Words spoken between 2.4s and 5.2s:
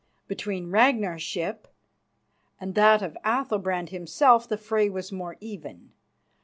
and that of Athalbrand himself the fray was